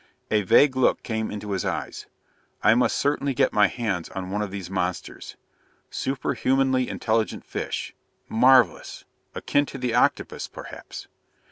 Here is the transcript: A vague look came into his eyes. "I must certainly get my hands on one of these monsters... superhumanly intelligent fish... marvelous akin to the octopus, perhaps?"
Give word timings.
A 0.31 0.41
vague 0.41 0.75
look 0.75 1.03
came 1.03 1.29
into 1.29 1.51
his 1.51 1.63
eyes. 1.63 2.07
"I 2.63 2.73
must 2.73 2.97
certainly 2.97 3.35
get 3.35 3.53
my 3.53 3.67
hands 3.67 4.09
on 4.09 4.31
one 4.31 4.41
of 4.41 4.49
these 4.49 4.67
monsters... 4.67 5.35
superhumanly 5.91 6.89
intelligent 6.89 7.45
fish... 7.45 7.93
marvelous 8.27 9.05
akin 9.35 9.67
to 9.67 9.77
the 9.77 9.93
octopus, 9.93 10.47
perhaps?" 10.47 11.07